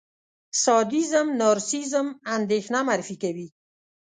[0.63, 3.47] سادېزم، نارسېسېزم، اندېښنه معرفي کوي.